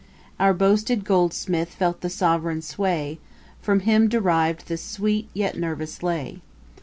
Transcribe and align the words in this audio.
Our 0.39 0.55
boasted 0.55 1.05
GOLDSMITH 1.05 1.67
felt 1.75 2.01
the 2.01 2.09
sovereign 2.09 2.63
sway: 2.63 3.19
From 3.61 3.81
him 3.81 4.09
deriv'd 4.09 4.65
the 4.65 4.77
sweet, 4.77 5.29
yet 5.35 5.59
nervous 5.59 6.01
lay. 6.01 6.41